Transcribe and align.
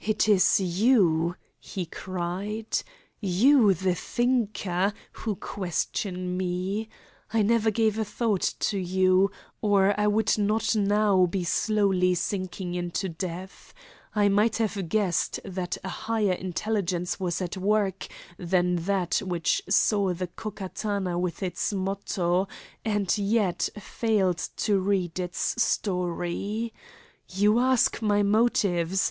"It 0.00 0.28
is 0.28 0.60
you," 0.60 1.34
he 1.58 1.84
cried, 1.84 2.68
"you, 3.18 3.74
the 3.74 3.96
thinker, 3.96 4.92
who 5.14 5.34
question 5.34 6.36
me. 6.36 6.88
I 7.32 7.42
never 7.42 7.72
gave 7.72 7.98
a 7.98 8.04
thought 8.04 8.54
to 8.60 8.78
you, 8.78 9.32
or 9.60 9.98
I 9.98 10.06
would 10.06 10.38
not 10.38 10.76
now 10.76 11.26
be 11.26 11.42
slowly 11.42 12.14
sinking 12.14 12.76
into 12.76 13.08
death. 13.08 13.74
I 14.14 14.28
might 14.28 14.58
have 14.58 14.88
guessed 14.88 15.40
that 15.44 15.76
a 15.82 15.88
higher 15.88 16.34
intelligence 16.34 17.18
was 17.18 17.42
at 17.42 17.56
work 17.56 18.06
than 18.38 18.76
that 18.84 19.16
which 19.24 19.60
saw 19.68 20.14
the 20.14 20.28
Ko 20.28 20.52
Katana 20.52 21.18
with 21.18 21.42
its 21.42 21.72
motto, 21.72 22.46
and 22.84 23.18
yet 23.18 23.70
failed 23.76 24.38
to 24.58 24.78
read 24.78 25.18
its 25.18 25.60
story. 25.60 26.72
You 27.28 27.58
ask 27.58 28.00
my 28.00 28.22
motives. 28.22 29.10